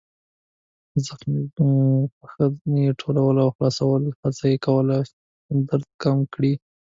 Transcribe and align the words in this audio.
زخمي 1.07 1.43
پښه 2.19 2.45
يې 2.81 2.89
ټولول 3.01 3.35
او 3.43 3.49
خلاصول، 3.55 4.03
هڅه 4.21 4.43
یې 4.51 4.57
کوله 4.65 4.97
چې 5.07 5.13
درد 5.69 5.87
کم 6.03 6.17
کړي. 6.33 6.53